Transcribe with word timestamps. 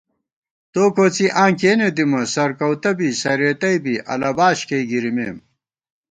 تو 0.71 0.83
کوڅی 0.95 1.27
آں 1.41 1.51
کېنے 1.59 1.89
دِمہ 1.95 2.21
سرکؤتہ 2.33 2.91
بی 2.97 3.09
سرېتَئ 3.21 3.77
بی 3.83 3.93
اَلہ 4.11 4.31
باش 4.37 4.59
کېئ 4.67 4.83
گِرِمېم 4.89 5.37